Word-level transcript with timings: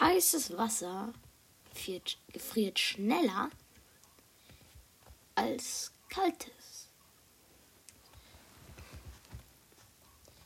Heißes 0.00 0.56
Wasser 0.56 1.12
gefriert, 1.72 2.18
gefriert 2.32 2.78
schneller 2.78 3.50
als 5.34 5.92
kaltes. 6.08 6.88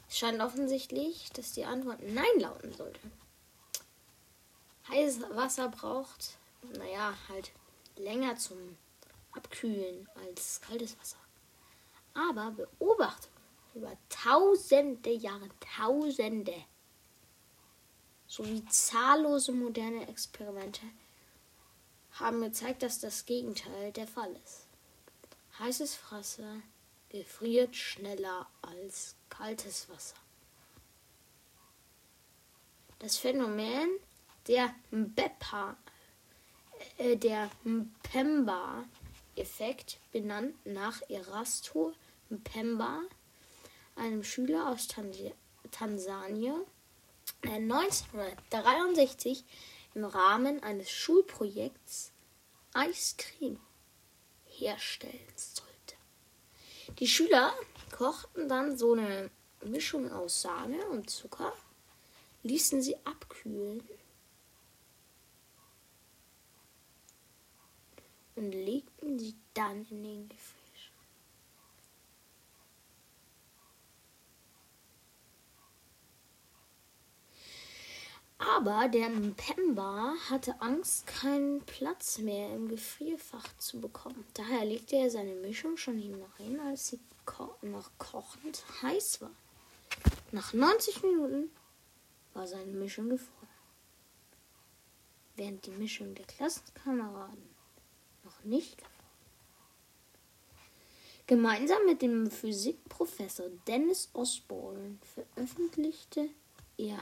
Es 0.09 0.19
scheint 0.19 0.41
offensichtlich, 0.41 1.31
dass 1.33 1.53
die 1.53 1.65
Antwort 1.65 2.03
Nein 2.03 2.41
lauten 2.41 2.73
sollte. 2.75 3.01
Heißes 4.89 5.23
Wasser 5.31 5.69
braucht, 5.69 6.39
naja, 6.77 7.15
halt 7.29 7.53
länger 7.97 8.37
zum 8.37 8.77
Abkühlen 9.33 10.09
als 10.27 10.61
kaltes 10.61 10.99
Wasser. 10.99 11.19
Aber 12.15 12.51
Beobachtungen 12.51 13.37
über 13.75 13.97
tausende 14.09 15.11
Jahre, 15.11 15.49
tausende, 15.77 16.55
sowie 18.29 18.65
zahllose 18.67 19.51
moderne 19.53 20.09
Experimente 20.09 20.83
haben 22.13 22.41
gezeigt, 22.43 22.83
dass 22.83 23.01
das 23.01 23.27
Gegenteil 23.27 23.91
der 23.93 24.07
Fall 24.07 24.35
ist. 24.45 24.67
Heißes 25.59 25.99
Wasser 26.11 26.63
gefriert 27.09 27.75
schneller 27.75 28.47
als 28.63 29.17
kaltes 29.29 29.89
Wasser. 29.89 30.15
Das 32.99 33.17
Phänomen 33.17 33.89
der 34.47 34.73
Mbepa, 34.91 35.77
äh, 36.97 37.17
der 37.17 37.51
Mpemba-Effekt, 37.65 39.99
benannt 40.11 40.55
nach 40.67 41.03
Erasto 41.09 41.93
Mpemba, 42.31 43.03
einem 43.97 44.25
Schüler 44.25 44.69
aus 44.69 44.89
Tansania, 45.71 46.53
der 46.53 46.67
1963 47.43 49.45
im 49.95 50.05
Rahmen 50.05 50.63
eines 50.63 50.91
Schulprojekts 50.91 52.13
Eiscreme 52.73 53.61
herstellen 54.47 55.33
sollte. 55.37 55.97
Die 56.99 57.09
Schüler 57.09 57.55
kochten 57.91 58.49
dann 58.49 58.77
so 58.77 58.95
eine 58.95 59.31
Mischung 59.65 60.13
aus 60.13 60.43
Sahne 60.43 60.85
und 60.87 61.11
Zucker, 61.11 61.53
ließen 62.43 62.83
sie 62.83 62.97
abkühlen 63.05 63.83
und 68.37 68.53
legten 68.53 69.19
sie 69.19 69.35
dann 69.55 69.87
in 69.91 70.03
den 70.03 70.29
Gefrierschrank. 70.29 70.68
Aber 78.59 78.89
der 78.89 79.09
Mpemba 79.09 80.15
hatte 80.31 80.61
Angst, 80.61 81.07
keinen 81.07 81.61
Platz 81.61 82.19
mehr 82.19 82.53
im 82.53 82.67
Gefrierfach 82.67 83.57
zu 83.57 83.81
bekommen. 83.81 84.27
Daher 84.35 84.65
legte 84.65 84.97
er 84.97 85.11
seine 85.11 85.37
Mischung 85.37 85.77
schon 85.77 85.97
hinein, 85.97 86.59
als 86.67 86.89
sie 86.89 86.99
ko 87.25 87.55
noch 87.63 87.89
kochend 87.99 88.65
heiß 88.83 89.21
war. 89.21 89.31
Nach 90.33 90.53
90 90.53 91.05
Minuten 91.05 91.53
war 92.35 92.49
seine 92.49 92.73
Mischung 92.73 93.11
gefroren. 93.11 93.49
Während 95.37 95.65
die 95.65 95.71
Mischung 95.71 96.17
der 96.17 96.27
Klassenkameraden 96.27 97.49
noch 98.25 98.43
nicht 98.43 98.77
gefroren. 98.77 98.95
Gemeinsam 101.29 101.87
mit 101.87 102.03
dem 102.03 102.29
Physikprofessor 102.29 103.51
Dennis 103.69 104.11
Osborne 104.15 104.99
veröffentlichte 105.15 106.31
er 106.77 106.99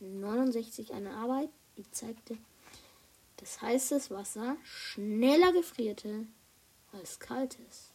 1969 0.00 0.92
eine 0.92 1.10
Arbeit, 1.14 1.50
die 1.76 1.90
zeigte, 1.90 2.36
dass 3.36 3.60
heißes 3.62 4.10
Wasser 4.10 4.56
schneller 4.64 5.52
gefrierte 5.52 6.26
als 6.92 7.18
kaltes. 7.18 7.92